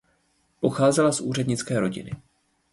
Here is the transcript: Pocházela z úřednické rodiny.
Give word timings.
Pocházela 0.59 1.11
z 1.11 1.21
úřednické 1.21 1.79
rodiny. 1.79 2.11